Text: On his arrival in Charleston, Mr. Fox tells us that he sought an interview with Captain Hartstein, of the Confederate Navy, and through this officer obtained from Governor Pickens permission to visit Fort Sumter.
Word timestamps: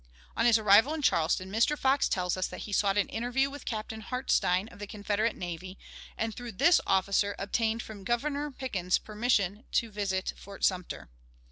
On 0.35 0.47
his 0.47 0.57
arrival 0.57 0.95
in 0.95 1.03
Charleston, 1.03 1.51
Mr. 1.51 1.77
Fox 1.77 2.09
tells 2.09 2.35
us 2.35 2.47
that 2.47 2.61
he 2.61 2.73
sought 2.73 2.97
an 2.97 3.07
interview 3.09 3.51
with 3.51 3.65
Captain 3.65 4.01
Hartstein, 4.01 4.67
of 4.69 4.79
the 4.79 4.87
Confederate 4.87 5.35
Navy, 5.35 5.77
and 6.17 6.33
through 6.35 6.53
this 6.53 6.81
officer 6.87 7.35
obtained 7.37 7.83
from 7.83 8.03
Governor 8.03 8.49
Pickens 8.49 8.97
permission 8.97 9.63
to 9.73 9.91
visit 9.91 10.33
Fort 10.35 10.63
Sumter. 10.65 11.11